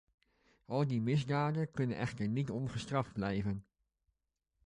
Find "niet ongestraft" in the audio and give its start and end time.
2.27-3.13